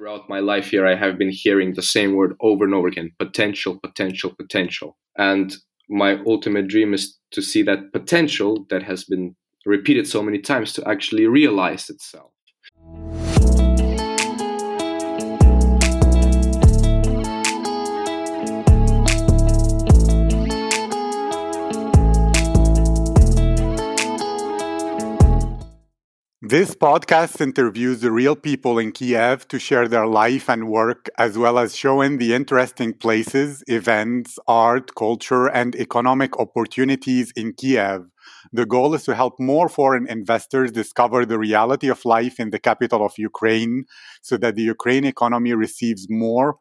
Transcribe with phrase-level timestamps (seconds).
[0.00, 3.10] throughout my life here, I have been hearing the same word over and over again
[3.18, 4.96] potential, potential, potential.
[5.18, 5.54] And
[5.90, 9.36] my ultimate dream is to see that potential that has been
[9.66, 12.30] repeated so many times to actually realize itself.
[26.50, 31.38] This podcast interviews the real people in Kiev to share their life and work, as
[31.38, 38.06] well as showing the interesting places, events, art, culture, and economic opportunities in Kiev.
[38.52, 42.58] The goal is to help more foreign investors discover the reality of life in the
[42.58, 43.84] capital of Ukraine
[44.20, 46.58] so that the Ukraine economy receives more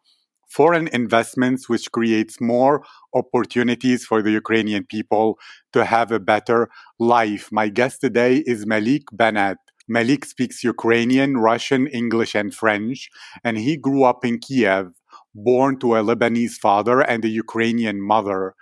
[0.49, 2.83] foreign investments, which creates more
[3.15, 5.39] opportunities for the Ukrainian people
[5.73, 7.49] to have a better life.
[7.51, 9.57] My guest today is Malik Bennett.
[9.89, 13.09] Malik speaks Ukrainian, Russian, English, and French,
[13.43, 14.93] and he grew up in Kiev,
[15.33, 18.53] born to a Lebanese father and a Ukrainian mother.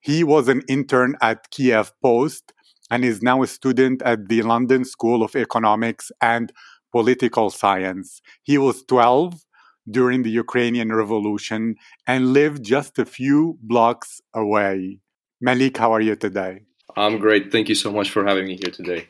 [0.00, 2.54] He was an intern at Kiev Post
[2.90, 6.50] and is now a student at the London School of Economics and
[6.92, 8.22] Political Science.
[8.42, 9.44] He was 12
[9.90, 14.98] during the Ukrainian Revolution and lived just a few blocks away.
[15.40, 16.62] Malik, how are you today?
[16.96, 17.52] I'm great.
[17.52, 19.08] Thank you so much for having me here today.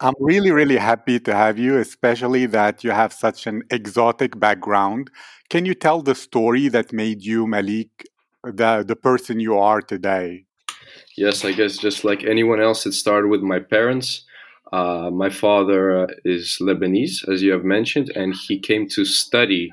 [0.00, 5.10] I'm really, really happy to have you, especially that you have such an exotic background.
[5.50, 8.06] Can you tell the story that made you, Malik,
[8.44, 10.44] the, the person you are today?
[11.16, 14.24] Yes, I guess just like anyone else, it started with my parents.
[14.72, 19.70] Uh, my father uh, is Lebanese, as you have mentioned, and he came to study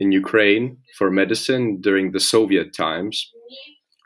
[0.00, 3.30] in Ukraine for medicine during the Soviet times,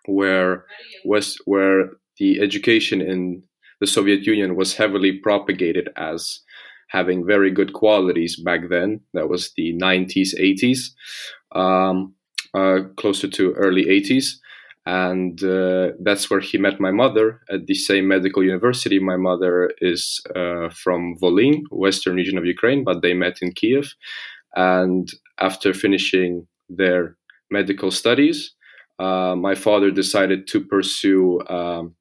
[0.06, 0.66] where
[1.04, 3.42] was where the education in
[3.80, 6.40] the Soviet Union was heavily propagated as
[6.88, 9.00] having very good qualities back then.
[9.14, 10.90] That was the 90s, 80s,
[11.58, 12.14] um,
[12.52, 14.34] uh, closer to early 80s.
[14.86, 18.98] And uh, that's where he met my mother at the same medical university.
[18.98, 23.94] My mother is uh, from Volyn, western region of Ukraine, but they met in Kiev.
[24.56, 27.16] And after finishing their
[27.50, 28.52] medical studies,
[28.98, 31.94] uh, my father decided to pursue um,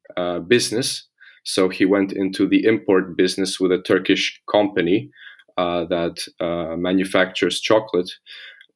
[0.48, 1.09] business
[1.44, 5.10] so he went into the import business with a Turkish company
[5.56, 8.10] uh, that uh, manufactures chocolate.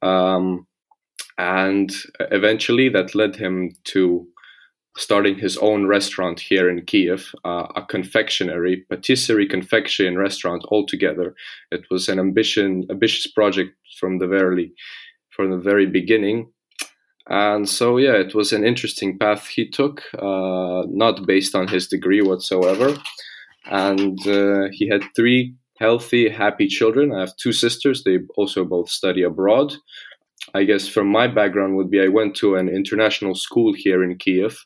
[0.03, 0.67] Um,
[1.39, 1.93] and
[2.31, 4.27] eventually that led him to
[4.97, 11.35] starting his own restaurant here in Kiev, uh, a confectionery, patisserie confection restaurant altogether.
[11.73, 14.73] It was an ambition, ambitious project from the very,
[15.31, 16.53] from the very beginning.
[17.29, 21.89] And so, yeah, it was an interesting path he took, uh, not based on his
[21.89, 22.97] degree whatsoever.
[23.71, 27.13] And uh, he had three healthy, happy children.
[27.13, 28.05] I have two sisters.
[28.05, 29.75] They also both study abroad.
[30.53, 34.19] I guess from my background would be I went to an international school here in
[34.19, 34.59] Kiev,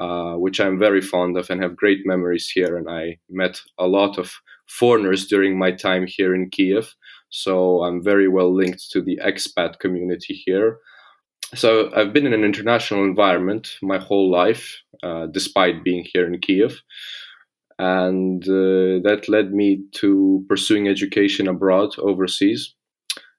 [0.00, 2.76] uh, which I'm very fond of and have great memories here.
[2.76, 4.32] And I met a lot of
[4.66, 6.92] foreigners during my time here in Kiev.
[7.30, 10.78] So I'm very well linked to the expat community here
[11.54, 16.40] so I've been in an international environment my whole life, uh, despite being here in
[16.40, 16.82] Kiev,
[17.78, 22.74] and uh, that led me to pursuing education abroad, overseas,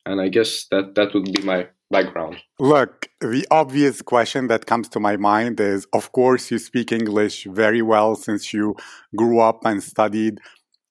[0.05, 2.37] and I guess that that would be my background.
[2.59, 7.45] Look, the obvious question that comes to my mind is, of course, you speak English
[7.45, 8.75] very well since you
[9.15, 10.39] grew up and studied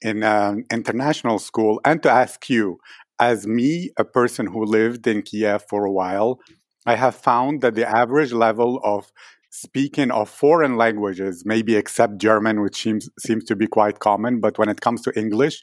[0.00, 2.78] in an international school, and to ask you.
[3.20, 6.40] As me, a person who lived in Kiev for a while,
[6.86, 9.10] I have found that the average level of
[9.50, 14.58] speaking of foreign languages, maybe except German, which seems seems to be quite common, but
[14.58, 15.62] when it comes to English,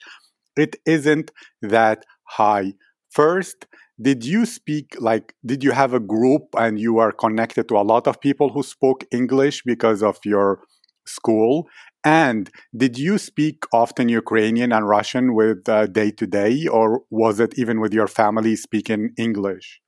[0.57, 2.73] it isn't that high.
[3.09, 3.67] First,
[4.01, 7.87] did you speak like did you have a group and you are connected to a
[7.93, 10.61] lot of people who spoke English because of your
[11.05, 11.67] school?
[12.03, 17.39] And did you speak often Ukrainian and Russian with uh, day to day, or was
[17.39, 19.81] it even with your family speaking English?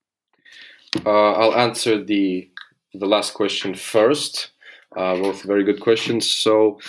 [1.06, 2.50] Uh, I'll answer the
[2.94, 4.51] the last question first.
[4.95, 6.30] Uh, both very good questions.
[6.30, 6.80] So,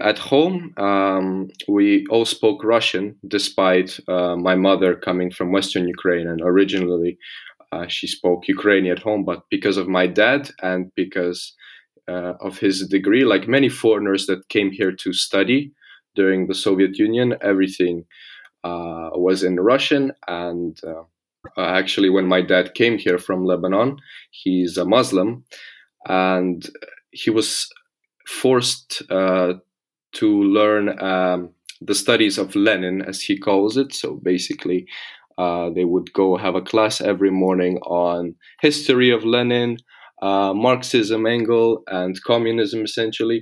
[0.00, 6.26] at home, um, we all spoke Russian, despite uh, my mother coming from Western Ukraine,
[6.26, 7.18] and originally
[7.70, 9.24] uh, she spoke Ukrainian at home.
[9.24, 11.54] But because of my dad and because
[12.08, 15.72] uh, of his degree, like many foreigners that came here to study
[16.16, 18.04] during the Soviet Union, everything
[18.64, 20.80] uh, was in Russian and
[21.56, 23.96] uh, actually, when my dad came here from Lebanon,
[24.30, 25.44] he's a Muslim,
[26.08, 26.68] and
[27.10, 27.68] he was
[28.26, 29.54] forced uh,
[30.12, 31.50] to learn um,
[31.80, 33.94] the studies of Lenin, as he calls it.
[33.94, 34.86] So basically,
[35.38, 39.76] Uh, they would go have a class every morning on history of Lenin,
[40.20, 43.40] uh, Marxism, Engels, and communism, essentially.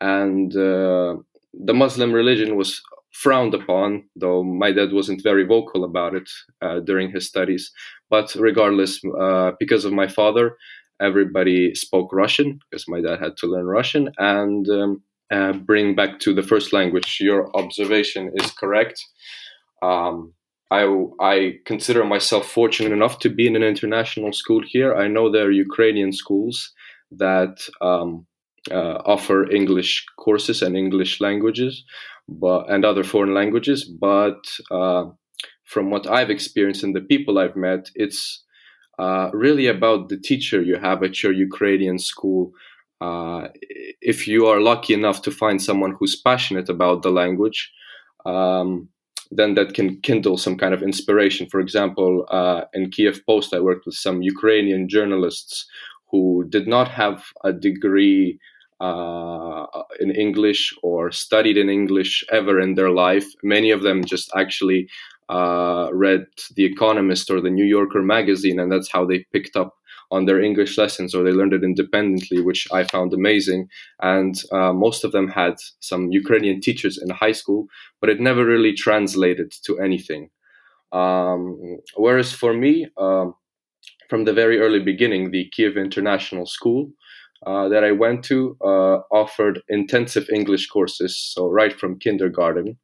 [0.00, 1.20] And uh,
[1.66, 2.80] the Muslim religion was
[3.22, 6.28] frowned upon, though my dad wasn't very vocal about it
[6.62, 7.70] uh, during his studies.
[8.10, 10.56] But regardless, uh, because of my father,
[11.00, 16.20] everybody spoke Russian because my dad had to learn Russian and um, uh, bring back
[16.20, 17.18] to the first language.
[17.20, 19.04] Your observation is correct.
[19.82, 20.32] Um,
[20.70, 20.82] I,
[21.20, 24.94] I consider myself fortunate enough to be in an international school here.
[24.94, 26.72] I know there are Ukrainian schools
[27.10, 28.26] that um,
[28.70, 31.84] uh, offer English courses and English languages,
[32.28, 33.84] but and other foreign languages.
[33.84, 35.06] But uh,
[35.64, 38.44] from what I've experienced and the people I've met, it's
[38.98, 42.52] uh, really about the teacher you have at your Ukrainian school.
[43.00, 43.48] Uh,
[44.00, 47.72] if you are lucky enough to find someone who's passionate about the language,
[48.26, 48.88] um,
[49.30, 51.48] then that can kindle some kind of inspiration.
[51.48, 55.66] For example, uh, in Kiev Post, I worked with some Ukrainian journalists
[56.10, 58.38] who did not have a degree
[58.80, 59.66] uh,
[60.00, 63.26] in English or studied in English ever in their life.
[63.42, 64.88] Many of them just actually
[65.28, 69.74] uh, read The Economist or the New Yorker magazine, and that's how they picked up
[70.10, 73.68] on their English lessons or they learned it independently, which I found amazing.
[74.00, 77.66] And uh, most of them had some Ukrainian teachers in high school,
[78.00, 80.30] but it never really translated to anything.
[80.92, 83.34] Um, whereas for me, um,
[84.08, 86.90] from the very early beginning, the Kiev International School
[87.46, 91.16] uh, that I went to uh, offered intensive English courses.
[91.16, 92.78] So, right from kindergarten,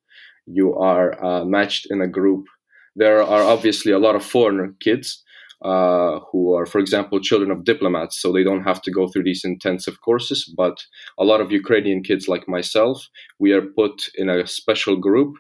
[0.46, 2.46] you are uh, matched in a group.
[2.94, 5.24] There are obviously a lot of foreigner kids
[5.64, 9.24] uh, who are, for example, children of diplomats, so they don't have to go through
[9.24, 10.52] these intensive courses.
[10.56, 10.84] But
[11.18, 13.08] a lot of Ukrainian kids, like myself,
[13.40, 15.34] we are put in a special group,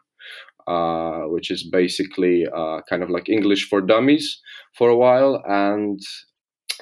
[0.66, 2.46] uh, which is basically
[2.90, 4.40] kind of like English for dummies
[4.76, 5.40] for a while.
[5.46, 6.00] And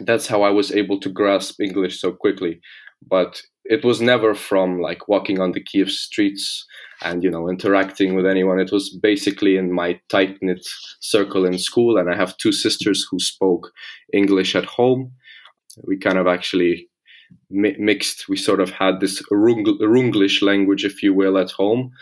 [0.01, 2.61] that's how I was able to grasp English so quickly.
[3.07, 6.67] But it was never from like walking on the Kiev streets
[7.03, 8.59] and you know interacting with anyone.
[8.61, 10.67] It was basically in my tight knit
[11.01, 13.73] circle in school and i have two sisters who spoke
[14.13, 15.13] english at home.
[15.85, 16.89] We kind of actually
[17.51, 21.93] mi- mixed we sort of had this runglish language if you will at home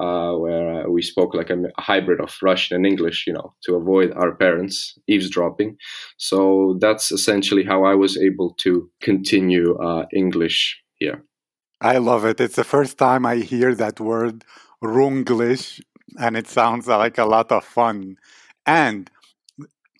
[0.00, 3.54] uh, where uh, we spoke like a, a, hybrid of russian and english you know
[3.62, 5.76] to avoid our parents eavesdropping
[6.16, 11.24] so that's essentially how i was able to continue uh, english here
[11.80, 12.40] I love it.
[12.40, 14.44] It's the first time I hear that word
[14.82, 15.80] runglish,
[16.18, 18.16] and it sounds like a lot of fun.
[18.66, 19.08] And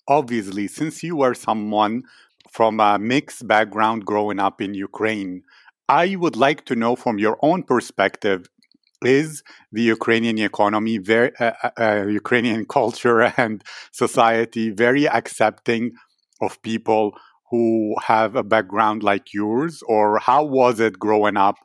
[0.05, 2.03] obviously, since you were someone
[2.51, 5.43] from a mixed background growing up in Ukraine,
[5.87, 8.49] I would like to know from your own perspective
[9.03, 15.91] is the Ukrainian economy, very uh, uh, uh Ukrainian culture and society very accepting
[16.41, 17.13] of people
[17.51, 21.55] who have a background like yours, or how was it growing up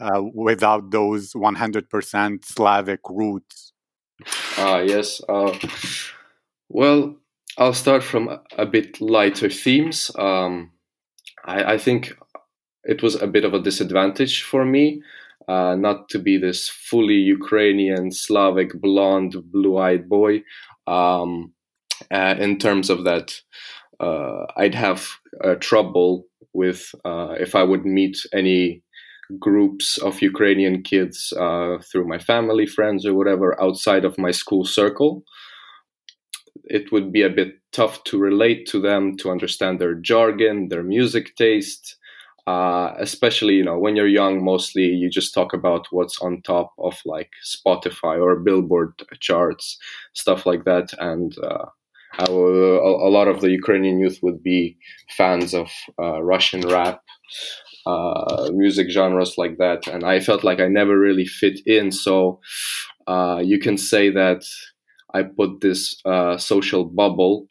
[0.00, 3.72] uh, without those 100% Slavic roots?
[4.56, 5.20] Ah, yes.
[5.28, 5.56] Uh,
[6.68, 7.16] well,
[7.56, 10.10] I'll start from a bit lighter themes.
[10.18, 10.72] Um,
[11.44, 12.16] I, I, think
[12.84, 15.02] it was a bit of a disadvantage for me
[15.48, 20.42] uh, not to be this fully Ukrainian, Slavic, blonde, blue eyed boy.
[20.86, 21.52] Um,
[22.12, 23.40] uh, in terms of that
[24.00, 25.08] uh, I'd have
[25.44, 28.82] uh, trouble with uh, if I would meet any
[29.38, 34.64] groups of Ukrainian kids uh, through my family, friends, or whatever outside of my school
[34.64, 35.22] circle.
[36.64, 40.82] It would be a bit tough to relate to them, to understand their jargon, their
[40.82, 41.96] music taste.
[42.48, 46.72] Uh, especially, you know, when you're young, mostly you just talk about what's on top
[46.78, 49.76] of like Spotify or Billboard charts,
[50.14, 50.88] stuff like that.
[50.98, 51.66] And uh,
[52.18, 54.78] a, a, lot of the Ukrainian youth would be
[55.14, 55.68] fans of
[56.02, 57.02] uh, Russian rap,
[57.84, 61.92] uh, music genres like that, and I felt like I never really fit in.
[61.92, 62.40] So
[63.06, 64.42] uh, you can say that
[65.12, 67.46] I put this uh, social bubble,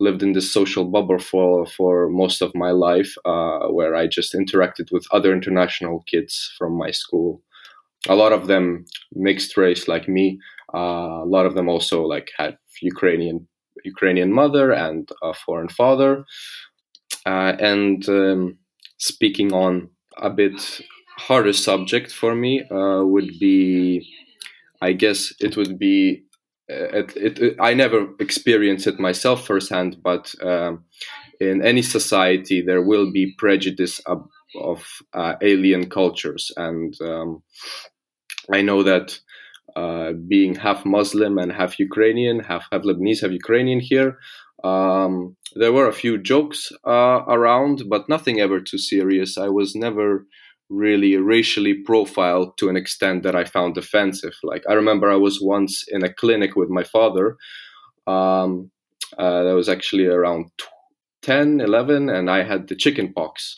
[0.00, 4.34] lived in this social bubble for for most of my life, uh, where I just
[4.34, 7.42] interacted with other international kids from my school.
[8.08, 10.38] A lot of them mixed race like me.
[10.74, 13.46] Uh, a lot of them also like had Ukrainian
[13.84, 16.24] Ukrainian mother and a foreign father.
[17.26, 18.58] Uh, and um,
[18.98, 20.80] speaking on a bit
[21.18, 24.06] harder subject for me uh, would be,
[24.80, 26.24] I guess it would be.
[26.70, 30.84] Uh, it, it, I never experienced it myself firsthand, but um,
[31.40, 34.28] in any society there will be prejudice of,
[34.60, 37.42] of uh, alien cultures, and um,
[38.52, 39.18] I know that
[39.76, 44.18] uh, being half Muslim and half Ukrainian, half, half Lebanese, half Ukrainian here.
[44.64, 49.38] Um, there were a few jokes uh, around, but nothing ever too serious.
[49.38, 50.26] I was never
[50.70, 54.34] really racially profiled to an extent that I found offensive.
[54.42, 57.36] Like I remember I was once in a clinic with my father.
[58.06, 58.70] Um,
[59.18, 60.50] uh, that was actually around
[61.22, 63.56] 10, 11, and I had the chicken pox.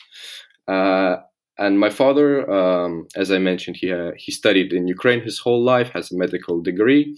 [0.67, 1.17] Uh,
[1.57, 5.63] and my father, um, as I mentioned, he uh, he studied in Ukraine his whole
[5.63, 7.15] life, has a medical degree,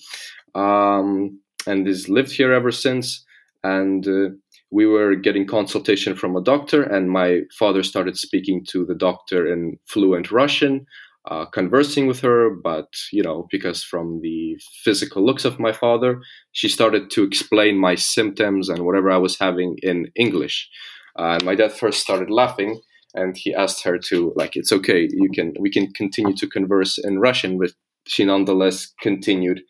[0.55, 3.23] um, and has lived here ever since.
[3.63, 4.29] And uh,
[4.75, 9.47] we were getting consultation from a doctor, and my father started speaking to the doctor
[9.47, 10.85] in fluent Russian,
[11.31, 12.49] uh, conversing with her.
[12.49, 16.19] But you know, because from the physical looks of my father,
[16.51, 20.69] she started to explain my symptoms and whatever I was having in English.
[21.17, 22.81] Uh, and my dad first started laughing
[23.13, 26.97] and he asked her to like it's okay you can we can continue to converse
[26.97, 27.71] in russian but
[28.05, 29.61] she nonetheless continued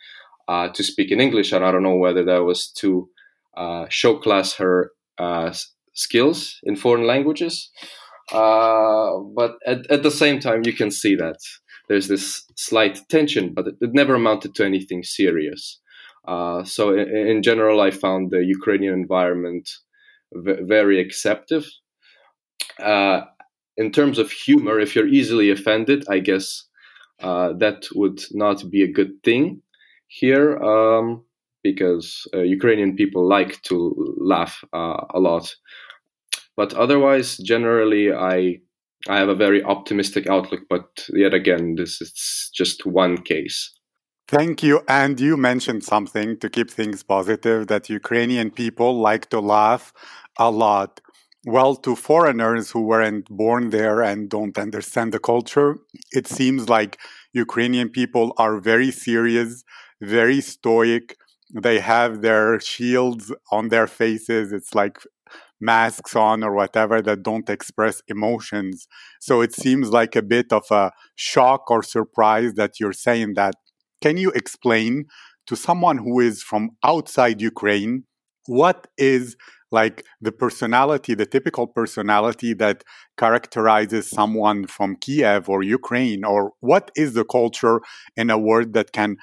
[0.47, 3.07] uh, to speak in english and i don't know whether that was to
[3.55, 5.53] uh, show class her uh,
[5.93, 7.69] skills in foreign languages.
[8.31, 11.37] Uh, but at, at the same time you can see that
[11.87, 15.79] there's this slight tension but it, it never amounted to anything serious.
[16.27, 19.69] Uh, so in, in, general i found the ukrainian environment
[20.33, 21.67] v- very acceptive.
[22.79, 23.21] Uh,
[23.77, 26.63] in terms of humor, if you're easily offended, I guess
[27.21, 29.61] uh, that would not be a good thing
[30.07, 30.57] here.
[30.57, 31.25] Um,
[31.71, 33.77] because uh, Ukrainian people like to
[34.33, 35.45] laugh uh, a lot.
[36.59, 38.37] But otherwise, generally, I
[39.13, 40.63] I have a very optimistic outlook.
[40.73, 40.87] But
[41.23, 42.11] yet again, this is
[42.59, 43.57] just one case.
[44.27, 44.75] Thank you.
[44.87, 49.93] And you mentioned something to keep things positive that Ukrainian people like to laugh
[50.47, 50.91] a lot.
[51.55, 55.71] Well, to foreigners who weren't born there and don't understand the culture,
[56.19, 56.93] it seems like
[57.45, 59.63] Ukrainian people are very serious,
[60.01, 61.05] very stoic.
[61.53, 64.51] They have their shields on their faces.
[64.51, 64.97] It's like
[65.59, 68.87] masks on or whatever that don't express emotions.
[69.19, 73.55] So it seems like a bit of a shock or surprise that you're saying that.
[74.01, 75.05] Can you explain
[75.47, 78.03] to someone who is from outside Ukraine
[78.47, 79.35] what is
[79.71, 82.83] like the personality, the typical personality that
[83.17, 87.81] characterizes someone from Kiev or Ukraine, or what is the culture
[88.15, 89.17] in a word that can,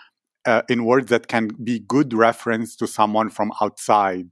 [0.47, 4.29] uh, in words that can be good reference to someone from outside?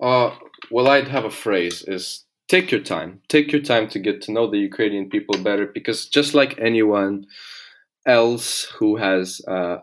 [0.00, 0.34] Uh,
[0.70, 3.20] well, I'd have a phrase is take your time.
[3.28, 7.26] Take your time to get to know the Ukrainian people better because just like anyone
[8.06, 9.78] else who has uh,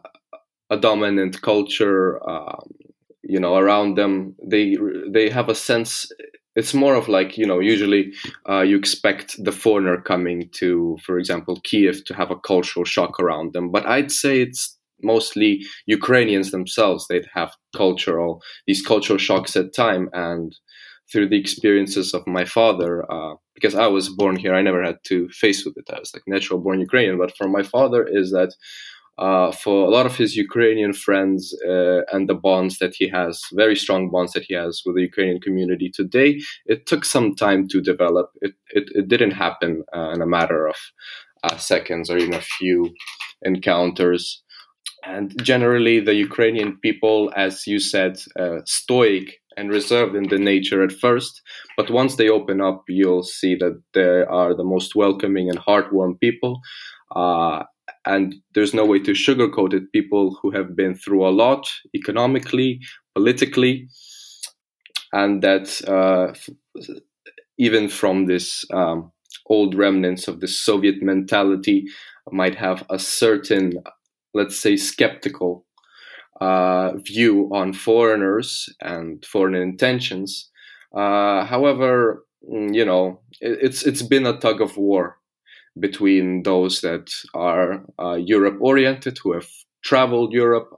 [0.70, 2.70] a dominant culture, um,
[3.24, 4.78] you know around them they
[5.10, 6.12] they have a sense
[6.56, 8.12] it's more of like you know usually
[8.50, 13.20] uh, you expect the foreigner coming to for example kiev to have a cultural shock
[13.20, 19.56] around them but i'd say it's mostly ukrainians themselves they'd have cultural these cultural shocks
[19.56, 20.56] at time and
[21.12, 24.98] through the experiences of my father uh, because i was born here i never had
[25.04, 28.32] to face with it i was like natural born ukrainian but for my father is
[28.32, 28.54] that
[29.18, 33.40] uh, for a lot of his Ukrainian friends uh, and the bonds that he has,
[33.54, 37.68] very strong bonds that he has with the Ukrainian community today, it took some time
[37.68, 38.32] to develop.
[38.42, 40.76] It, it, it didn't happen uh, in a matter of
[41.44, 42.90] uh, seconds or even a few
[43.44, 44.42] encounters.
[45.04, 50.84] And generally, the Ukrainian people, as you said, uh, stoic and reserved in the nature
[50.84, 51.42] at first,
[51.76, 56.20] but once they open up, you'll see that they are the most welcoming and heartwarm
[56.20, 56.62] people.
[57.16, 57.64] Uh,
[58.06, 59.92] and there's no way to sugarcoat it.
[59.92, 62.80] People who have been through a lot economically,
[63.14, 63.88] politically,
[65.14, 66.34] and that uh,
[67.58, 69.12] even from this um,
[69.48, 71.86] old remnants of the Soviet mentality
[72.32, 73.74] might have a certain,
[74.34, 75.66] let's say, skeptical
[76.40, 80.50] uh, view on foreigners and foreign intentions.
[80.96, 85.18] Uh, however, mm, you know, it, it's it's been a tug of war
[85.80, 89.48] between those that are uh, Europe oriented, who have
[89.84, 90.70] traveled Europe,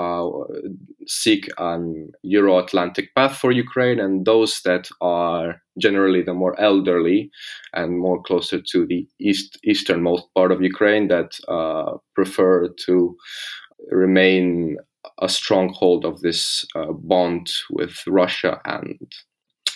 [0.00, 0.28] uh,
[1.06, 7.30] seek an Euro Atlantic path for Ukraine, and those that are generally the more elderly
[7.72, 13.16] and more closer to the east easternmost part of Ukraine that uh, prefer to
[13.90, 14.76] remain
[15.22, 18.98] a stronghold of this uh, bond with Russia and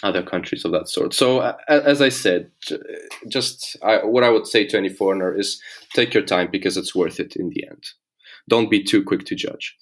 [0.03, 1.15] other countries of that sort.
[1.15, 2.51] So, uh, as I said,
[3.29, 5.61] just I, what I would say to any foreigner is
[5.95, 7.85] take your time because it's worth it in the end.
[8.49, 9.77] Don't be too quick to judge.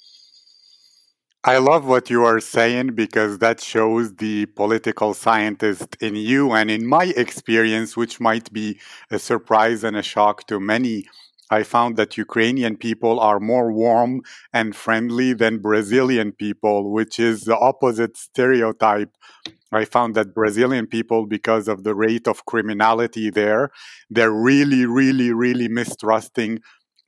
[1.44, 6.52] I love what you are saying because that shows the political scientist in you.
[6.52, 8.78] And in my experience, which might be
[9.10, 11.06] a surprise and a shock to many
[11.52, 14.22] I found that Ukrainian people are more warm
[14.54, 19.10] and friendly than Brazilian people, which is the opposite stereotype.
[19.70, 23.70] I found that Brazilian people, because of the rate of criminality there,
[24.08, 26.60] they're really, really, really mistrusting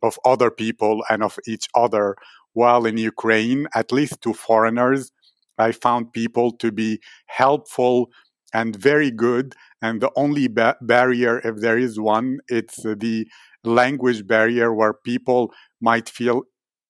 [0.03, 2.15] of other people and of each other.
[2.55, 5.13] While in Ukraine, at least to foreigners,
[5.59, 8.09] I found people to be helpful
[8.53, 9.55] and very good.
[9.83, 13.27] And the only ba- barrier, if there is one, it's the
[13.65, 16.45] language barrier where people might feel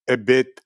[0.08, 0.60] a bit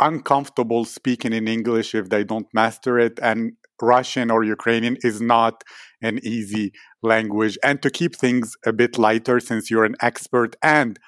[0.00, 3.18] uncomfortable speaking in English if they don't master it.
[3.22, 5.64] And Russian or Ukrainian is not
[6.02, 6.72] an easy
[7.02, 7.58] language.
[7.62, 10.98] And to keep things a bit lighter, since you're an expert and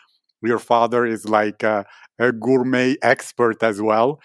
[0.42, 1.62] your father is like
[2.18, 4.20] a gourmet expert as well,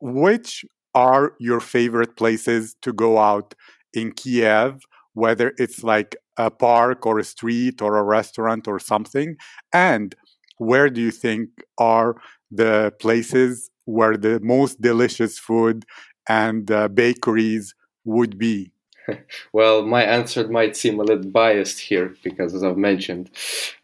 [0.00, 3.54] which are your favorite places to go out
[3.92, 4.80] in Kiev,
[5.14, 9.36] whether it's like a park or a street or a restaurant or something?
[9.72, 10.14] And
[10.58, 12.16] where do you think are
[12.50, 15.84] the places where the most delicious food
[16.28, 18.72] and uh, bakeries would be?
[19.52, 23.30] well, my answer might seem a little biased here because, as I've mentioned,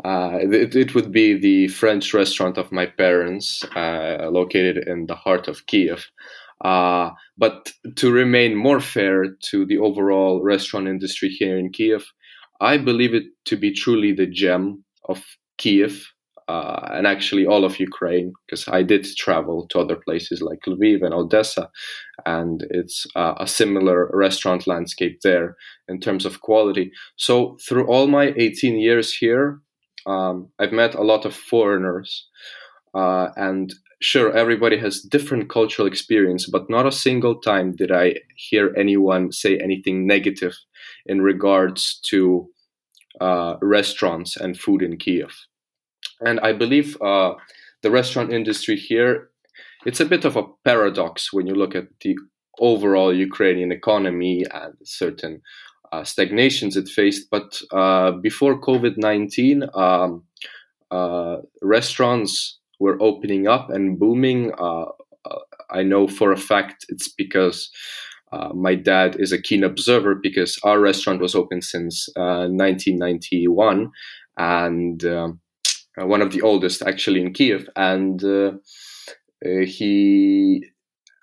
[0.05, 5.15] uh, it, it, would be the French restaurant of my parents, uh, located in the
[5.15, 6.07] heart of Kiev.
[6.65, 12.07] Uh, but to remain more fair to the overall restaurant industry here in Kiev,
[12.61, 15.23] I believe it to be truly the gem of
[15.59, 16.13] Kiev
[16.49, 21.05] uh, and actually all of Ukraine, because I did travel to other places like Lviv
[21.05, 21.71] and Odessa,
[22.25, 25.57] and it's uh, a similar restaurant landscape there
[25.89, 26.93] in terms of quality.
[27.17, 29.61] So, through all my 18 years here,
[30.07, 32.29] um, I've met a lot of foreigners,
[32.95, 38.15] uh, and sure everybody has different cultural experience but not a single time did i
[38.37, 40.55] hear anyone say anything negative
[41.07, 42.47] in regards to
[43.23, 45.35] uh, restaurants and food in kiev
[46.21, 47.33] and i believe uh,
[47.83, 49.31] the restaurant industry here
[49.85, 52.17] it's a bit of a paradox when you look at the
[52.59, 55.41] overall ukrainian economy and certain
[55.93, 60.25] uh, stagnations it faced but uh, before covid-19 um,
[60.91, 64.53] uh, restaurants were opening up and booming.
[64.59, 64.87] Uh,
[65.25, 65.39] uh,
[65.71, 67.71] I know for a fact it's because
[68.33, 73.91] uh, my dad is a keen observer because our restaurant was open since 1991
[74.37, 75.41] and um,
[75.97, 77.69] one of the oldest actually in Kiev.
[77.77, 78.23] And
[79.43, 80.65] he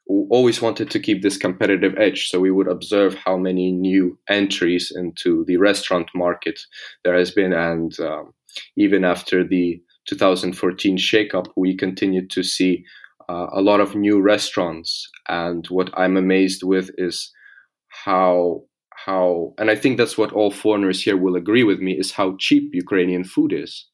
[0.08, 2.30] always wanted to keep this competitive edge.
[2.30, 6.60] So we would observe how many new entries into the restaurant market
[7.04, 7.54] there has been.
[7.54, 8.34] And um,
[8.76, 12.84] even after the 2014 shakeup, we continued to see
[13.30, 15.10] uh, a lot of new restaurants.
[15.28, 17.32] And what I'm amazed with is
[17.88, 18.64] how
[19.06, 22.38] how and I think that's what all foreigners here will agree with me is how
[22.38, 23.86] cheap Ukrainian food is.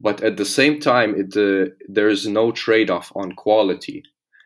[0.00, 4.02] But at the same time, it, uh, there is no trade-off on quality.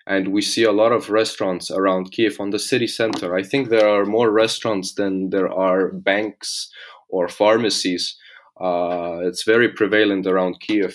[0.06, 3.36] And we see a lot of restaurants around Kiev on the city center.
[3.36, 6.70] I think there are more restaurants than there are banks
[7.08, 8.16] or pharmacies
[8.60, 10.94] uh, it's very prevalent around Kiev,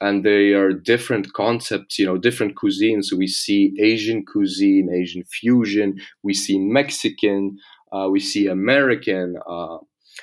[0.00, 1.98] and they are different concepts.
[1.98, 3.12] You know, different cuisines.
[3.12, 6.00] We see Asian cuisine, Asian fusion.
[6.22, 7.58] We see Mexican.
[7.90, 9.34] Uh, we see American.
[9.46, 9.78] Uh,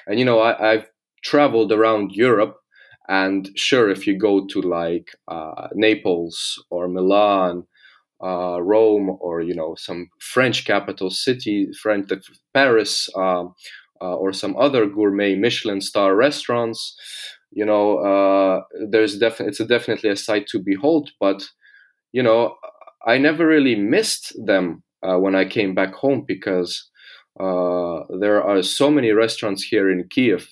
[0.07, 0.87] and you know, I, have
[1.23, 2.55] traveled around Europe,
[3.09, 7.65] and sure, if you go to like uh, Naples or Milan.
[8.21, 12.09] Uh, Rome or you know some French capital city, French
[12.53, 13.55] Paris, um,
[14.01, 16.95] uh, or some other gourmet Michelin star restaurants,
[17.51, 21.11] you know, uh, there's definitely it's a definitely a sight to behold.
[21.19, 21.47] But
[22.11, 22.55] you know,
[23.05, 26.89] I never really missed them uh, when I came back home because
[27.39, 30.47] uh, there are so many restaurants here in Kiev.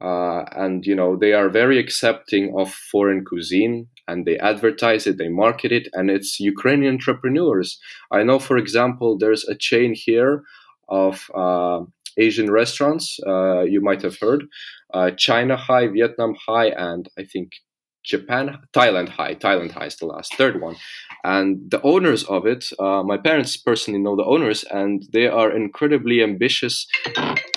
[0.00, 5.18] Uh, and you know they are very accepting of foreign cuisine and they advertise it
[5.18, 7.80] they market it and it's ukrainian entrepreneurs
[8.12, 10.44] i know for example there's a chain here
[10.88, 11.80] of uh,
[12.16, 14.44] Asian restaurants uh, you might have heard
[14.94, 17.52] uh, China High, Vietnam High, and I think
[18.04, 19.34] Japan, Thailand High.
[19.34, 20.76] Thailand High is the last third one.
[21.24, 25.54] And the owners of it, uh, my parents personally know the owners, and they are
[25.54, 26.86] incredibly ambitious,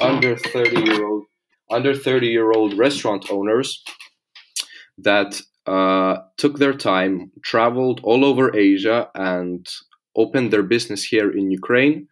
[0.02, 1.26] under 30 year old,
[1.72, 3.84] under 30 year old restaurant owners
[4.98, 9.68] that uh, took their time, traveled all over Asia, and
[10.16, 12.08] opened their business here in Ukraine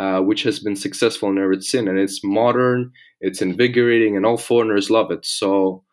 [0.00, 4.88] uh, which has been successful in Eretz and it's modern, it's invigorating, and all foreigners
[4.88, 5.26] love it.
[5.26, 5.84] So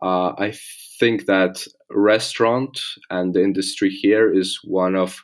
[0.00, 0.54] uh, I
[0.98, 5.22] think that restaurant and the industry here is one of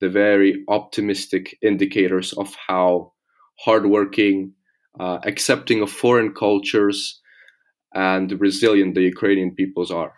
[0.00, 3.12] the very optimistic indicators of how
[3.58, 4.52] hardworking,
[4.98, 7.20] uh, accepting of foreign cultures,
[7.94, 10.14] and resilient the Ukrainian peoples are.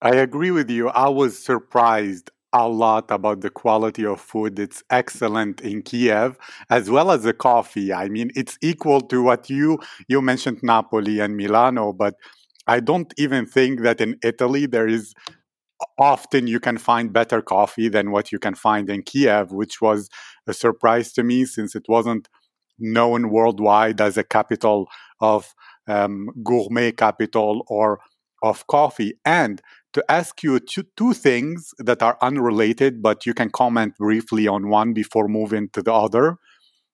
[0.00, 0.88] I agree with you.
[0.88, 4.58] I was surprised a lot about the quality of food.
[4.58, 6.38] It's excellent in Kiev,
[6.70, 7.92] as well as the coffee.
[7.92, 9.78] I mean, it's equal to what you
[10.08, 12.14] you mentioned Napoli and Milano, but
[12.66, 15.14] I don't even think that in Italy there is
[15.98, 20.08] often you can find better coffee than what you can find in Kiev, which was
[20.46, 22.28] a surprise to me since it wasn't
[22.78, 24.88] known worldwide as a capital
[25.20, 25.54] of
[25.86, 28.00] um, gourmet capital or
[28.42, 29.14] of coffee.
[29.24, 29.60] And
[29.94, 34.68] to ask you two, two things that are unrelated, but you can comment briefly on
[34.68, 36.36] one before moving to the other.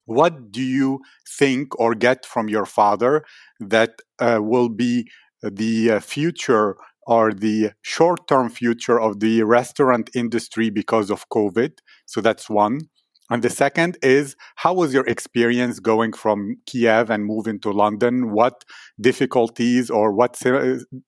[0.06, 1.00] What do you
[1.38, 3.24] think or get from your father
[3.58, 5.08] that uh, will be
[5.42, 11.78] the uh, future or the short term future of the restaurant industry because of COVID?
[12.06, 12.88] So that's one.
[13.30, 18.32] And the second is how was your experience going from Kiev and moving to London?
[18.32, 18.64] What
[19.00, 20.40] difficulties or what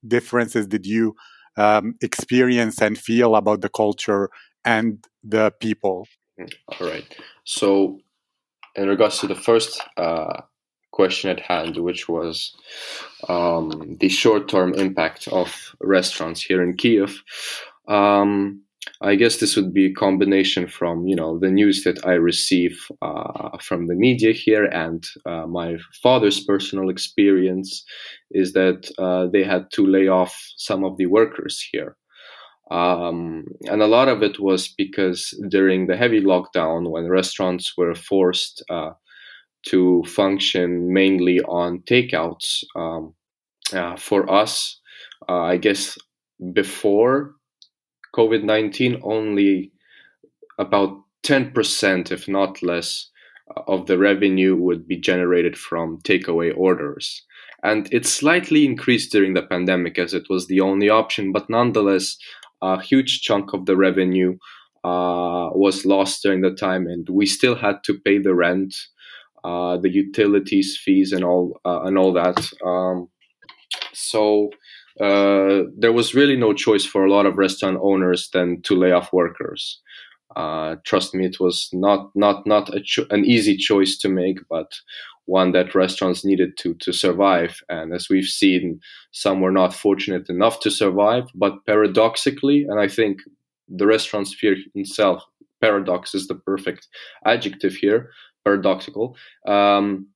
[0.07, 1.15] differences did you
[1.57, 4.31] um, experience and feel about the culture
[4.65, 6.07] and the people?
[6.39, 7.07] All right.
[7.45, 8.01] So,
[8.75, 10.43] in regards to the first uh,
[10.91, 12.55] question at hand, which was
[13.29, 17.23] um, the short term impact of restaurants here in Kiev,
[17.89, 18.63] um,
[19.01, 22.87] I guess this would be a combination from you know the news that I receive
[23.03, 27.85] uh, from the media here and uh, my father's personal experience
[28.31, 31.97] is that uh, they had to lay off some of the workers here,
[32.71, 37.95] um, and a lot of it was because during the heavy lockdown when restaurants were
[37.95, 38.91] forced uh,
[39.67, 42.65] to function mainly on takeouts.
[42.75, 43.15] Um,
[43.73, 44.81] uh, for us,
[45.29, 45.99] uh, I guess
[46.53, 47.36] before
[48.15, 49.73] COVID 19, only
[50.59, 53.11] about 10%, if not less,
[53.67, 57.23] of the revenue would be generated from takeaway orders.
[57.63, 62.17] And it slightly increased during the pandemic as it was the only option, but nonetheless,
[62.63, 64.37] a huge chunk of the revenue
[64.85, 68.75] uh, was lost during the time, and we still had to pay the rent,
[69.43, 72.39] uh, the utilities fees, and all uh, and all that.
[72.65, 73.09] Um,
[73.93, 74.51] so
[75.01, 78.93] uh, there was really no choice for a lot of restaurant owners than to lay
[78.93, 79.81] off workers.
[80.35, 84.71] Uh, trust me, it was not not not cho- an easy choice to make, but
[85.27, 87.63] one that restaurants needed to to survive.
[87.69, 88.81] And as we've seen,
[89.13, 91.25] some were not fortunate enough to survive.
[91.35, 93.21] But paradoxically, and I think
[93.69, 95.25] the restaurant sphere itself,
[95.61, 96.89] paradox is the perfect
[97.25, 98.11] adjective here.
[98.45, 99.17] Paradoxical.
[99.49, 100.07] Um,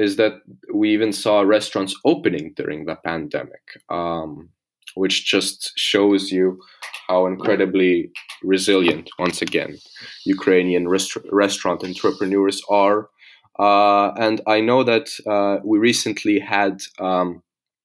[0.00, 0.34] is that
[0.72, 4.48] we even saw restaurants opening during the pandemic, um,
[4.94, 6.58] which just shows you
[7.06, 8.10] how incredibly
[8.42, 9.76] resilient, once again,
[10.24, 13.10] Ukrainian rest- restaurant entrepreneurs are.
[13.58, 17.42] Uh, and I know that uh, we recently had um,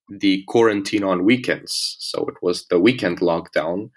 [0.07, 1.97] the quarantine on weekends.
[1.99, 3.89] So it was the weekend lockdown,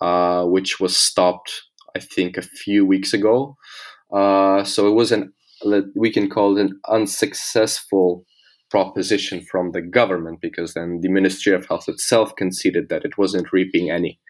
[0.00, 1.50] uh, which was stopped,
[1.94, 3.56] I think, a few weeks ago.
[4.10, 5.34] Uh, so it was an
[5.94, 8.24] we can call it an unsuccessful
[8.70, 13.52] proposition from the government because then the Ministry of Health itself conceded that it wasn't
[13.52, 14.20] reaping any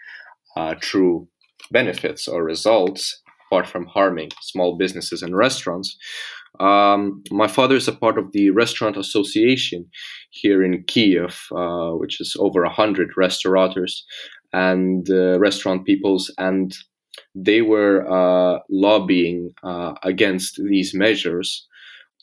[0.56, 1.28] uh, true
[1.70, 5.96] benefits or results apart from harming small businesses and restaurants.
[6.60, 9.86] Um, my father is a part of the Restaurant Association
[10.30, 14.04] here in Kiev, uh, which is over a hundred restaurateurs
[14.52, 16.74] and uh, restaurant peoples, and
[17.34, 21.66] they were uh, lobbying uh, against these measures,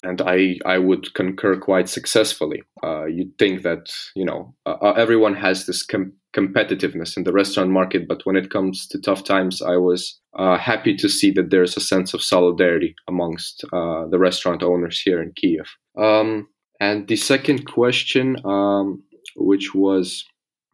[0.04, 2.64] and I I would concur quite successfully.
[2.84, 7.34] Uh, you'd think that you know uh, uh, everyone has this com- competitiveness in the
[7.34, 11.32] restaurant market, but when it comes to tough times, I was uh, happy to see
[11.32, 15.68] that there's a sense of solidarity amongst the restaurant owners here in Kiev.
[15.98, 19.04] Um, and the second question, um,
[19.36, 20.26] which was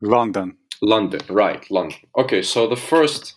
[0.02, 0.58] London.
[0.82, 2.00] London, right, London.
[2.18, 3.36] Okay, so the first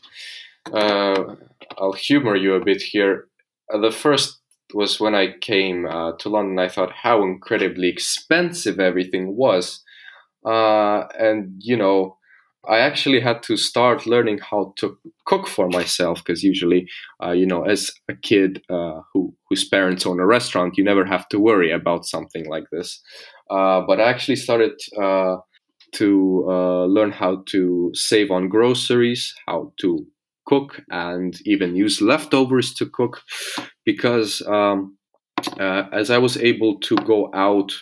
[0.72, 1.36] uh,
[1.78, 3.28] I'll humor you a bit here.
[3.72, 4.40] Uh, the first
[4.72, 6.58] was when I came uh, to London.
[6.58, 9.82] I thought how incredibly expensive everything was,
[10.46, 12.18] uh, and you know,
[12.68, 14.96] I actually had to start learning how to
[15.26, 16.88] cook for myself because usually,
[17.22, 21.04] uh, you know, as a kid uh, who whose parents own a restaurant, you never
[21.04, 23.00] have to worry about something like this.
[23.48, 24.80] but I actually started
[25.94, 30.06] to uh, learn how to save on groceries, how to
[30.46, 33.22] cook and even use leftovers to cook
[33.84, 34.96] because um,
[35.58, 37.72] uh, as I was able to go out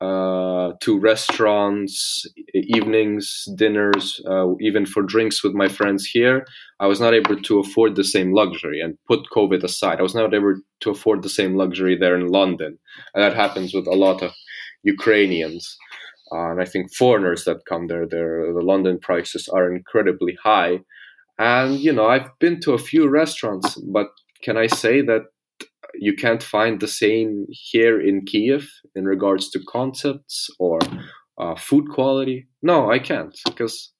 [0.00, 6.46] uh, to restaurants, evenings, dinners, uh, even for drinks with my friends here,
[6.80, 8.80] I was not able to afford the same luxury.
[8.80, 12.28] And put COVID aside, I was not able to afford the same luxury there in
[12.28, 12.78] London.
[13.14, 14.32] And that happens with a lot of
[14.82, 15.76] Ukrainians.
[16.32, 20.80] Uh, and I think foreigners that come there, there, the London prices are incredibly high.
[21.38, 24.08] And you know, I've been to a few restaurants, but
[24.42, 25.22] can I say that
[25.94, 30.78] you can't find the same here in Kiev in regards to concepts or
[31.38, 32.48] uh, food quality?
[32.62, 33.92] No, I can't because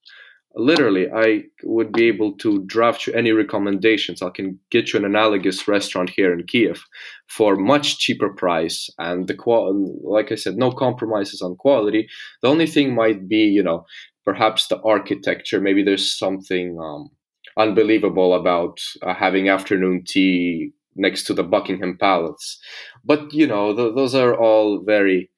[0.57, 4.23] literally i would be able to draft you any recommendations.
[4.23, 6.83] I can get you an analogous restaurant here in kiev
[7.29, 12.09] for much cheaper price and the qual like i said no compromises on quality.
[12.43, 13.85] The only thing might be you know
[14.25, 15.61] perhaps the architecture.
[15.61, 17.11] Maybe there's something um,
[17.57, 22.59] unbelievable about uh, having afternoon tea next to the buckingham palace
[23.05, 25.31] but you know th- those are all very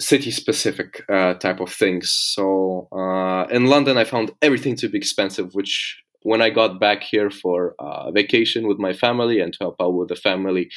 [0.00, 2.10] city specific uh, type of things.
[2.10, 7.02] So uh, in London, I found everything to be expensive, which when I got back
[7.02, 10.68] here for uh, vacation with my family and to help out with the family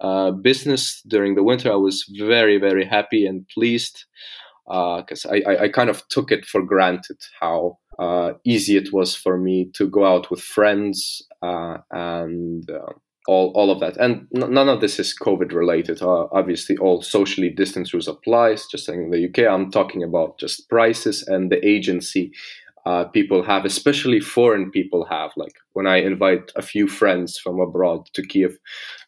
[0.00, 4.04] uh, business during the winter, I was very, very happy and pleased
[4.66, 8.92] because uh, I, I, I, kind of took it for granted how uh, easy it
[8.92, 12.68] was for me to go out with friends and
[13.28, 13.96] all, all of that.
[13.98, 16.00] And n- none of this is COVID related.
[16.02, 18.66] Uh, obviously, all socially distance rules applies.
[18.66, 22.32] Just saying in the UK, I'm talking about just prices and the agency
[22.86, 25.30] uh, people have, especially foreign people have.
[25.36, 28.56] Like when I invite a few friends from abroad to Kiev,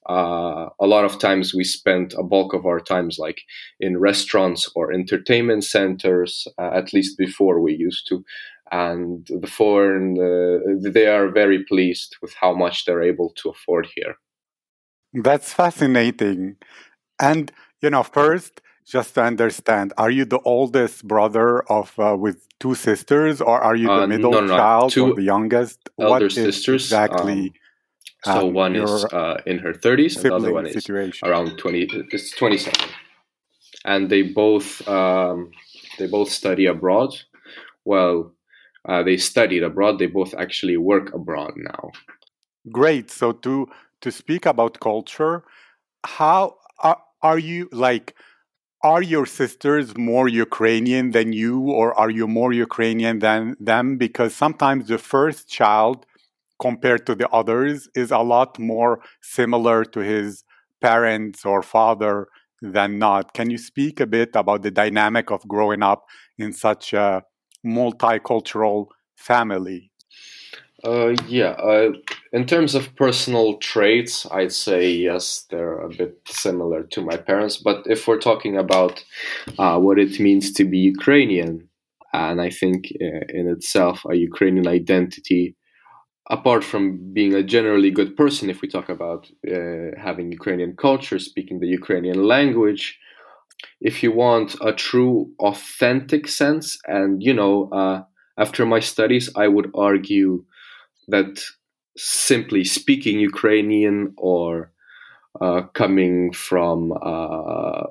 [0.07, 3.41] uh, a lot of times we spend a bulk of our times like
[3.79, 8.23] in restaurants or entertainment centers, uh, at least before we used to
[8.71, 13.89] and the foreign uh, they are very pleased with how much they're able to afford
[13.95, 14.17] here.
[15.13, 16.57] That's fascinating.
[17.21, 17.53] And
[17.83, 22.75] you know first just to understand are you the oldest brother of uh, with two
[22.75, 25.89] sisters or are you the uh, middle no, no, child or the youngest?
[25.99, 27.53] Elder what sisters exactly
[28.27, 31.27] um, so um, one is uh, in her 30s and the other one is situation.
[31.27, 32.91] around 20 it's 27
[33.85, 35.51] and they both um,
[35.99, 37.15] they both study abroad.
[37.85, 38.35] Well
[38.89, 39.99] uh, they studied abroad.
[39.99, 41.91] They both actually work abroad now.
[42.71, 43.11] Great.
[43.11, 43.69] So to
[44.01, 45.45] to speak about culture,
[46.05, 48.15] how are, are you like?
[48.83, 53.99] Are your sisters more Ukrainian than you, or are you more Ukrainian than them?
[53.99, 56.07] Because sometimes the first child,
[56.59, 60.45] compared to the others, is a lot more similar to his
[60.81, 62.29] parents or father
[62.63, 63.35] than not.
[63.35, 66.07] Can you speak a bit about the dynamic of growing up
[66.39, 67.23] in such a
[67.65, 69.91] multicultural family?
[70.83, 71.93] Uh, yeah, uh,
[72.33, 77.59] in terms of personal traits, I'd say yes, they're a bit similar to my parents.
[77.59, 79.05] But if we're talking about
[79.59, 81.69] uh, what it means to be Ukrainian,
[82.15, 85.55] and I think uh, in itself, a Ukrainian identity,
[86.31, 91.19] apart from being a generally good person, if we talk about uh, having Ukrainian culture,
[91.19, 92.99] speaking the Ukrainian language,
[93.81, 98.03] if you want a true authentic sense and you know uh,
[98.39, 100.45] after my studies i would argue
[101.09, 101.43] that
[101.97, 104.73] simply speaking ukrainian or
[105.41, 107.85] uh, coming from uh,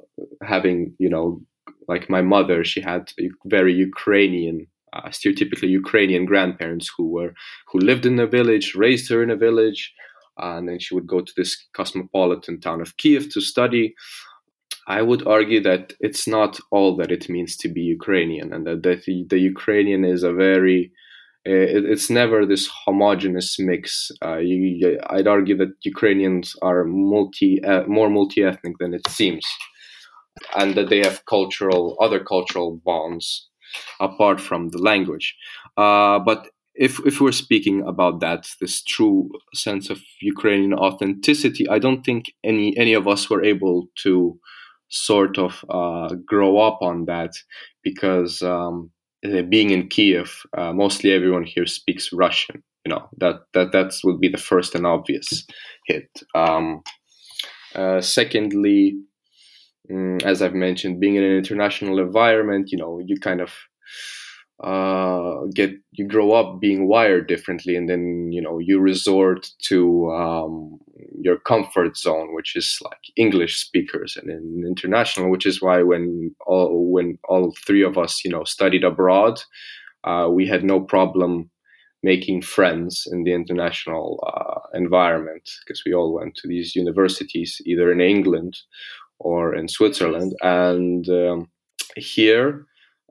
[0.44, 1.42] having you know
[1.88, 3.12] like my mother she had
[3.46, 7.34] very ukrainian uh, stereotypically ukrainian grandparents who were
[7.68, 9.94] who lived in a village raised her in a village
[10.38, 13.94] and then she would go to this cosmopolitan town of kiev to study
[14.90, 18.82] I would argue that it's not all that it means to be Ukrainian, and that,
[18.84, 20.92] that the, the Ukrainian is a very
[21.48, 24.12] uh, it, it's never this homogenous mix.
[24.26, 29.46] Uh, you, I'd argue that Ukrainians are multi uh, more multi ethnic than it seems,
[30.58, 33.48] and that they have cultural other cultural bonds
[34.00, 35.36] apart from the language.
[35.78, 41.80] Uh, but if if we're speaking about that, this true sense of Ukrainian authenticity, I
[41.80, 44.40] don't think any any of us were able to
[44.90, 47.32] sort of uh, grow up on that
[47.84, 48.92] because um,
[49.50, 52.64] being in Kiev, uh, mostly everyone here speaks Russian.
[52.86, 55.46] You know that that that would be the first and obvious
[55.86, 56.10] hit.
[56.34, 56.82] Um,
[57.76, 58.98] uh, secondly,
[59.92, 63.54] mm, as I've mentioned, being in an international environment, you know, you kind of
[64.64, 70.12] uh, get you grow up being wired differently, and then you know you resort to
[70.12, 70.80] um,
[71.22, 76.34] your comfort zone, which is like English speakers, and in international, which is why when
[76.46, 79.42] all when all three of us you know studied abroad,
[80.04, 81.50] uh, we had no problem
[82.02, 87.92] making friends in the international uh, environment because we all went to these universities either
[87.92, 88.58] in England
[89.20, 91.50] or in Switzerland, and um,
[91.98, 92.66] here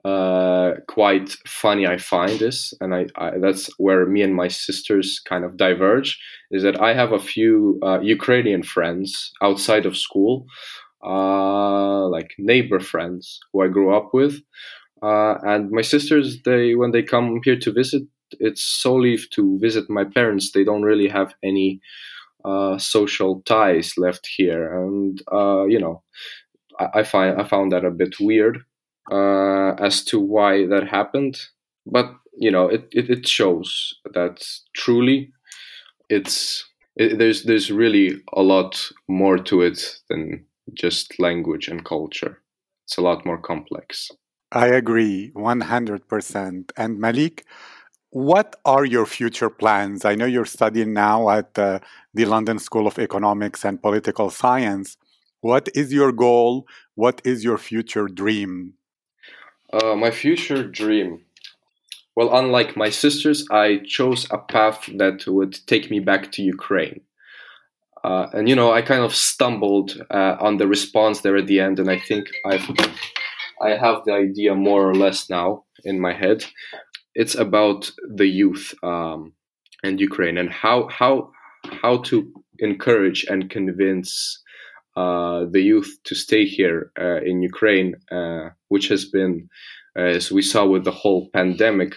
[0.08, 1.28] uh, quite
[1.62, 5.56] funny I find this, and I, I, that's where me and my sisters kind of
[5.66, 6.10] diverge.
[6.56, 9.08] Is that I have a few uh, Ukrainian friends
[9.48, 10.34] outside of school,
[11.14, 14.34] uh, like neighbor friends who I grew up with,
[15.10, 18.02] Uh, and my sisters, they when they come here to visit,
[18.48, 20.44] it's solely to visit my parents.
[20.50, 21.68] They don't really have any
[22.50, 25.20] uh, social ties left here, and
[25.72, 25.96] you know,
[26.82, 28.56] I, I, find I found that a bit weird
[29.10, 31.40] uh, as to why that happened.
[31.86, 34.44] But you know, it, it, it shows that
[34.74, 35.32] truly,
[36.08, 36.64] it's
[36.96, 40.44] it, there's there's really a lot more to it than
[40.74, 42.42] just language and culture.
[42.84, 44.10] It's a lot more complex.
[44.50, 46.70] I agree 100%.
[46.76, 47.44] And Malik,
[48.10, 50.06] what are your future plans?
[50.06, 51.80] I know you're studying now at uh,
[52.14, 54.96] the London School of Economics and Political Science.
[55.42, 56.66] What is your goal?
[56.94, 58.74] What is your future dream?
[59.72, 61.20] Uh, my future dream.
[62.16, 67.02] Well, unlike my sisters, I chose a path that would take me back to Ukraine.
[68.02, 71.60] Uh, and you know, I kind of stumbled uh, on the response there at the
[71.60, 72.68] end, and I think I've
[73.60, 76.44] I have the idea more or less now in my head.
[77.14, 79.32] It's about the youth um,
[79.82, 81.30] and Ukraine and how how
[81.82, 84.42] how to encourage and convince
[84.96, 89.48] uh, the youth to stay here uh, in Ukraine, uh, which has been,
[89.96, 91.96] as we saw with the whole pandemic,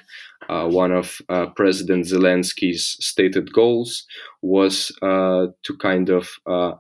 [0.49, 4.05] uh, one of uh, President Zelensky's stated goals
[4.41, 6.27] was uh, to kind of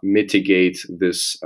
[0.03, 1.37] mitigate this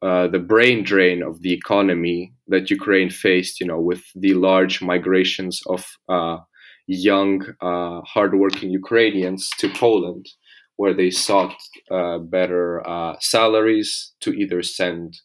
[0.00, 4.80] uh, the brain drain of the economy that Ukraine faced, you know, with the large
[4.80, 6.38] migrations of uh,
[6.86, 10.28] young, uh, hardworking Ukrainians to Poland,
[10.78, 11.54] where they sought
[11.90, 15.20] uh, better uh, salaries to either send,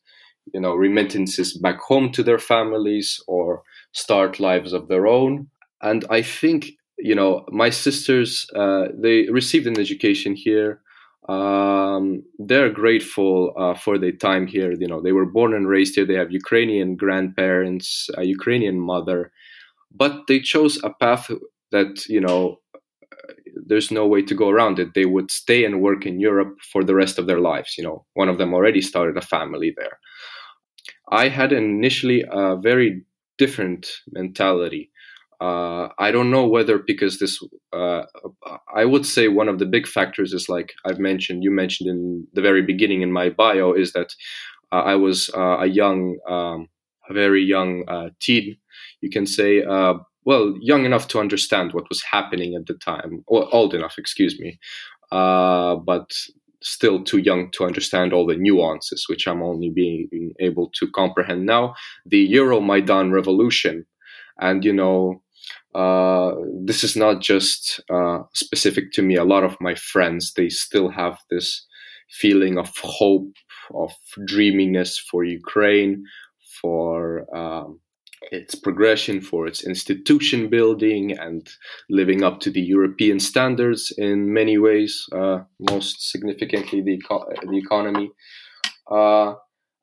[0.53, 3.63] you know, remittances back home to their families or
[3.93, 5.47] start lives of their own.
[5.81, 10.81] And I think, you know, my sisters, they received an education here
[11.29, 14.73] um, they're grateful uh, for their time here.
[14.73, 16.05] You know, they were born and raised here.
[16.05, 19.31] They have Ukrainian grandparents, a Ukrainian mother,
[19.95, 21.31] but they chose a path
[21.71, 22.59] that you know
[23.65, 24.93] there's no way to go around it.
[24.93, 27.75] They would stay and work in Europe for the rest of their lives.
[27.77, 29.99] You know, one of them already started a family there.
[31.11, 33.03] I had initially a very
[33.37, 34.91] different mentality.
[35.41, 38.03] Uh, I don't know whether because this, uh,
[38.73, 42.27] I would say one of the big factors is like I've mentioned, you mentioned in
[42.33, 44.13] the very beginning in my bio, is that
[44.71, 46.69] uh, I was uh, a young, um,
[47.09, 48.57] a very young uh, teen,
[49.01, 53.23] you can say, uh, well, young enough to understand what was happening at the time,
[53.27, 54.59] or old enough, excuse me,
[55.11, 56.11] but
[56.61, 61.45] still too young to understand all the nuances, which I'm only being able to comprehend
[61.45, 61.75] now.
[62.05, 63.85] The Euromaidan revolution
[64.39, 65.21] and you know
[65.75, 66.33] uh,
[66.63, 69.15] this is not just uh, specific to me.
[69.15, 71.65] A lot of my friends they still have this
[72.09, 73.33] feeling of hope,
[73.73, 73.91] of
[74.25, 76.03] dreaminess for Ukraine,
[76.61, 77.79] for um,
[78.31, 81.47] its progression, for its institution building, and
[81.89, 85.05] living up to the European standards in many ways.
[85.11, 85.39] Uh,
[85.71, 88.11] most significantly, the eco- the economy.
[88.89, 89.33] Uh,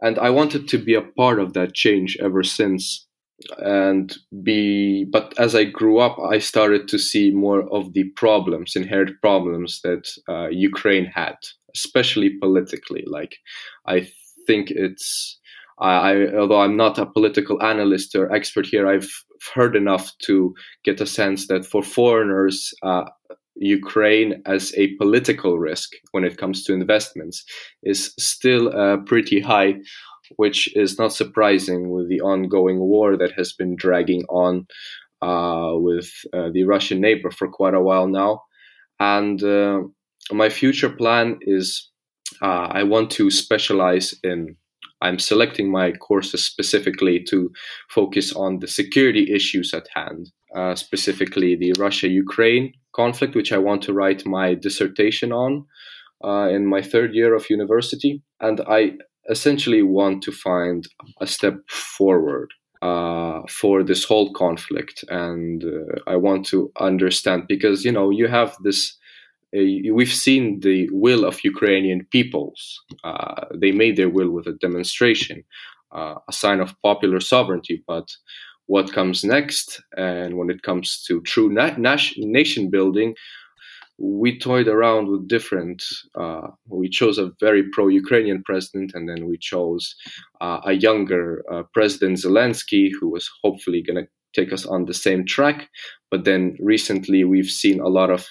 [0.03, 3.07] and I wanted to be a part of that change ever since
[3.59, 8.77] and be but as i grew up i started to see more of the problems
[8.77, 11.37] inherent problems that uh, ukraine had
[11.75, 13.37] especially politically like
[13.87, 14.07] i
[14.47, 15.39] think it's
[15.81, 19.11] I, although i'm not a political analyst or expert here i've
[19.55, 23.05] heard enough to get a sense that for foreigners uh,
[23.57, 27.45] Ukraine as a political risk when it comes to investments
[27.83, 29.75] is still uh, pretty high
[30.37, 34.67] which is not surprising with the ongoing war that has been dragging on
[35.23, 38.43] uh, with uh, the Russian neighbor for quite a while now.
[38.99, 39.83] And uh,
[40.33, 41.91] my future plan is
[42.43, 44.57] uh, I want to specialize in.
[45.03, 47.51] I'm selecting my courses specifically to
[47.89, 53.59] focus on the security issues at hand, uh, specifically the Russia Ukraine conflict, which I
[53.59, 55.67] want to write my dissertation on.
[56.23, 58.23] Uh, in my third year of university.
[58.41, 58.93] And I
[59.31, 60.87] essentially want to find
[61.19, 62.51] a step forward
[62.83, 68.27] uh, for this whole conflict, and uh, I want to understand because you know you
[68.29, 68.97] have this.
[69.57, 72.81] Uh, we've seen the will of Ukrainian peoples.
[73.03, 75.43] Uh, they made their will with a demonstration,
[75.93, 77.83] uh, a sign of popular sovereignty.
[77.87, 78.09] But
[78.67, 83.15] what comes next, and when it comes to true na- nation building,
[83.99, 85.85] we toyed around with different.
[86.15, 89.95] Uh, we chose a very pro-Ukrainian president, and then we chose
[90.41, 94.95] uh, a younger uh, President Zelensky, who was hopefully going to take us on the
[94.95, 95.69] same track.
[96.11, 98.27] But then recently, we've seen a lot of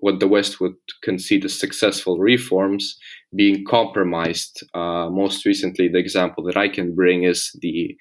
[0.00, 2.96] what the West would consider successful reforms
[3.34, 4.62] being compromised.
[4.74, 7.96] Uh, most recently, the example that I can bring is the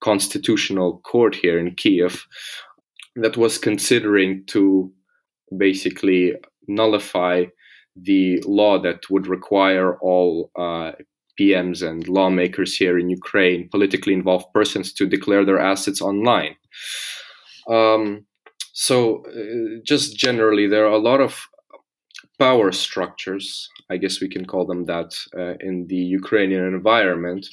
[0.00, 2.26] constitutional court here in Kiev
[3.16, 4.92] that was considering to
[5.56, 6.32] basically
[6.66, 7.44] nullify
[7.96, 10.92] the law that would require all uh,
[11.38, 16.56] PMs and lawmakers here in Ukraine, politically involved persons, to declare their assets online.
[17.68, 18.26] Um,
[18.74, 21.48] so, uh, just generally, there are a lot of
[22.38, 27.46] power structures, I guess we can call them that, uh, in the Ukrainian environment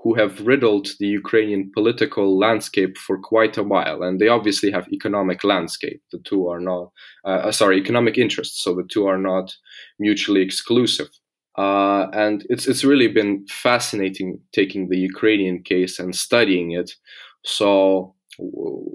[0.00, 4.86] who have riddled the Ukrainian political landscape for quite a while, and they obviously have
[4.92, 6.00] economic landscape.
[6.12, 6.92] The two are not,
[7.24, 8.62] uh, uh, sorry, economic interests.
[8.62, 9.54] So the two are not
[9.98, 11.08] mutually exclusive.
[11.58, 16.92] Uh, and it's it's really been fascinating taking the Ukrainian case and studying it.
[17.44, 18.15] So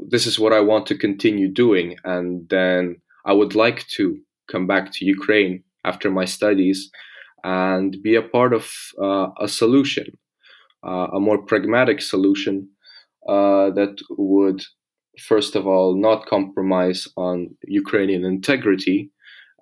[0.10, 4.18] this is what I want to continue doing, and then I would like to
[4.52, 6.90] come back to Ukraine after my studies
[7.44, 8.72] and be a part of
[9.02, 10.06] uh, a solution
[10.84, 12.70] uh, a more pragmatic solution
[13.28, 14.64] uh, that would,
[15.20, 19.12] first of all, not compromise on Ukrainian integrity,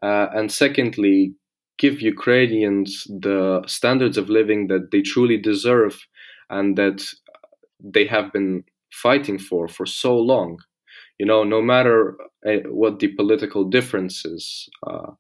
[0.02, 1.34] uh, and secondly,
[1.78, 6.00] give Ukrainians the standards of living that they truly deserve
[6.50, 7.06] and that
[7.80, 8.64] they have been
[9.02, 10.60] fighting for for so long.
[11.20, 12.16] You know, no matter
[12.68, 15.12] what the political differences uh,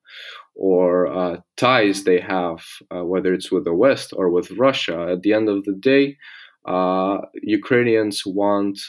[0.56, 5.22] or uh, ties they have, uh, whether it's with the West or with Russia, at
[5.22, 6.18] the end of the day,
[6.66, 8.80] uh, Ukrainians want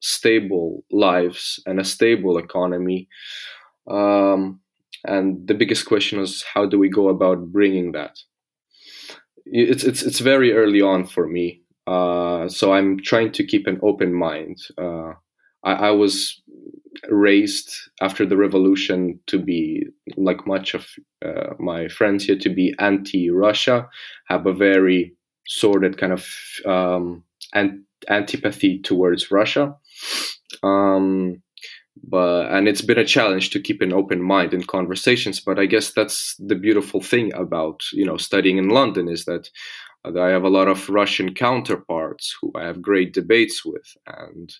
[0.00, 3.08] stable lives and a stable economy.
[3.88, 4.60] Um,
[5.04, 8.18] and the biggest question is how do we go about bringing that?
[9.46, 13.80] It's it's it's very early on for me, uh, so I'm trying to keep an
[13.82, 14.58] open mind.
[14.78, 15.14] Uh,
[15.64, 16.40] I, I was
[17.08, 20.86] raised after the revolution to be like much of
[21.24, 23.88] uh, my friends here to be anti-russia
[24.26, 25.14] have a very
[25.46, 26.26] sordid kind of
[26.66, 27.22] um,
[27.54, 29.74] an- antipathy towards russia
[30.62, 31.40] um,
[32.02, 35.66] but and it's been a challenge to keep an open mind in conversations but i
[35.66, 39.48] guess that's the beautiful thing about you know studying in london is that
[40.04, 44.52] I have a lot of Russian counterparts who I have great debates with, and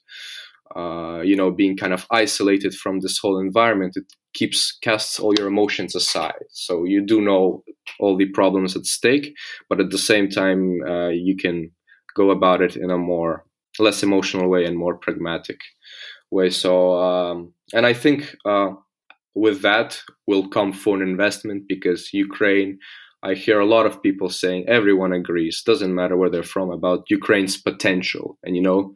[0.76, 5.34] uh, you know, being kind of isolated from this whole environment, it keeps casts all
[5.36, 6.44] your emotions aside.
[6.50, 7.64] So you do know
[7.98, 9.34] all the problems at stake,
[9.68, 11.70] but at the same time, uh, you can
[12.14, 13.44] go about it in a more
[13.78, 15.60] less emotional way and more pragmatic
[16.30, 16.50] way.
[16.50, 18.70] So, um, and I think uh,
[19.34, 22.78] with that will come foreign investment because Ukraine.
[23.22, 27.10] I hear a lot of people saying everyone agrees, doesn't matter where they're from, about
[27.10, 28.38] Ukraine's potential.
[28.42, 28.94] And you know,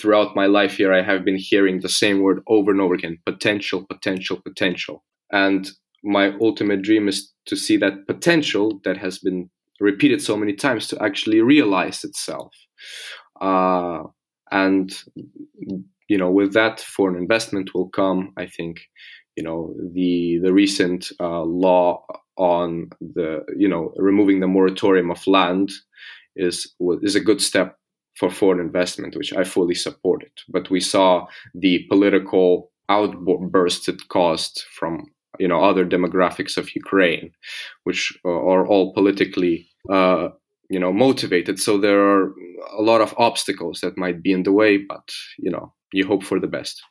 [0.00, 3.18] throughout my life here, I have been hearing the same word over and over again
[3.26, 5.04] potential, potential, potential.
[5.32, 5.70] And
[6.02, 9.50] my ultimate dream is to see that potential that has been
[9.80, 12.54] repeated so many times to actually realize itself.
[13.40, 14.02] Uh,
[14.50, 14.92] and,
[16.08, 18.80] you know, with that, foreign investment will come, I think,
[19.36, 22.04] you know, the, the recent uh, law
[22.36, 25.70] on the, you know, removing the moratorium of land
[26.36, 26.72] is,
[27.02, 27.76] is a good step
[28.16, 30.32] for foreign investment, which I fully supported.
[30.48, 35.06] But we saw the political outburst it caused from
[35.38, 37.32] you know other demographics of Ukraine,
[37.84, 40.28] which are all politically uh,
[40.68, 41.58] you know motivated.
[41.58, 42.34] So there are
[42.76, 45.06] a lot of obstacles that might be in the way, but
[45.38, 46.82] you know you hope for the best.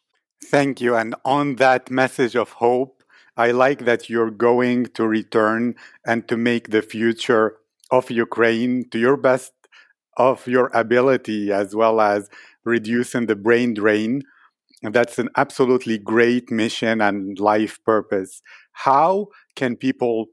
[0.46, 0.96] Thank you.
[0.96, 3.04] And on that message of hope,
[3.38, 5.76] I like that you're going to return
[6.06, 7.58] and to make the future
[7.92, 9.54] of Ukraine to your best
[10.18, 12.30] of your ability as well as
[12.66, 14.24] reducing the brain drain.
[14.82, 18.42] That's an absolutely great mission and life purpose.
[18.74, 20.28] How can people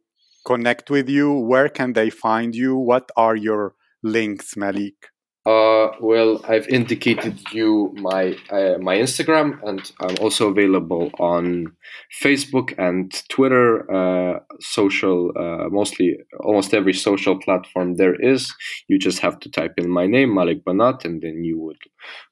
[0.47, 1.33] connect with you?
[1.33, 2.77] Where can they find you?
[2.77, 5.11] What are your links, Malik?
[5.47, 11.73] Uh, well, I've indicated you my uh, my Instagram, and I'm also available on
[12.21, 18.53] Facebook and Twitter, uh, social, uh, mostly almost every social platform there is.
[18.89, 21.79] You just have to type in my name, Malik Banat, and then you would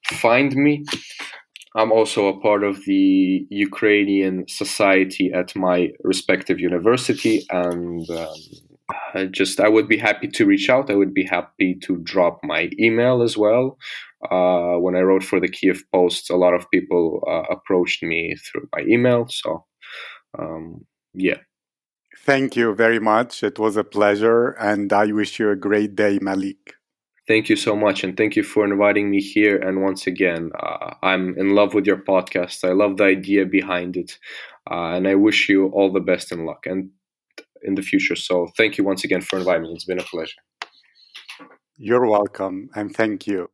[0.03, 0.83] find me.
[1.73, 8.35] I'm also a part of the Ukrainian society at my respective university, and um,
[8.89, 10.91] I just I would be happy to reach out.
[10.91, 13.77] I would be happy to drop my email as well.
[14.29, 18.35] Uh, when I wrote for the Kiev Post, a lot of people uh, approached me
[18.35, 19.27] through my email.
[19.29, 19.65] So,
[20.37, 21.37] um, yeah.
[22.19, 23.43] Thank you very much.
[23.43, 26.73] It was a pleasure, and I wish you a great day, Malik.
[27.27, 29.57] Thank you so much, and thank you for inviting me here.
[29.57, 32.63] And once again, uh, I'm in love with your podcast.
[32.63, 34.17] I love the idea behind it,
[34.69, 36.65] uh, and I wish you all the best and luck.
[36.65, 36.91] And
[37.63, 38.15] in the future.
[38.15, 39.73] So thank you once again for inviting me.
[39.73, 40.41] It's been a pleasure.
[41.77, 43.49] You're welcome, and thank you.